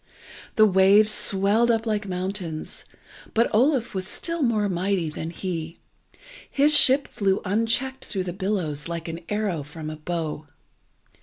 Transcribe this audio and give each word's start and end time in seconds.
The 0.55 0.65
waves 0.65 1.11
swelled 1.11 1.69
up 1.69 1.85
like 1.85 2.07
mountains, 2.07 2.85
but 3.35 3.51
Oluf 3.53 3.93
was 3.93 4.07
still 4.07 4.41
more 4.41 4.67
mighty 4.67 5.11
than 5.11 5.29
he. 5.29 5.77
His 6.49 6.75
ship 6.75 7.07
flew 7.07 7.39
unchecked 7.45 8.05
through 8.05 8.23
the 8.23 8.33
billows 8.33 8.87
like 8.87 9.07
an 9.07 9.19
arrow 9.29 9.61
from 9.61 9.91
a 9.91 9.95
bow. 9.97 10.47